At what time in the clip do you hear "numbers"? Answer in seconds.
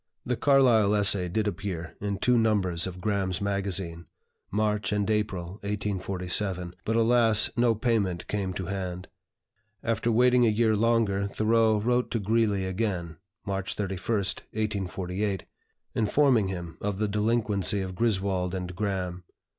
2.35-2.87